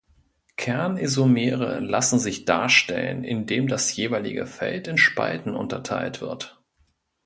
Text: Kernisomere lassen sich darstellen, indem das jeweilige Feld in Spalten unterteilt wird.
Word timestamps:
Kernisomere 0.55 1.79
lassen 1.79 2.17
sich 2.17 2.45
darstellen, 2.45 3.23
indem 3.23 3.67
das 3.67 3.95
jeweilige 3.95 4.47
Feld 4.47 4.87
in 4.87 4.97
Spalten 4.97 5.53
unterteilt 5.55 6.21
wird. 6.21 6.59